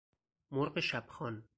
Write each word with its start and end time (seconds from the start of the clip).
مرغ 0.51 0.79
شب 0.79 1.05
خوان 1.09 1.43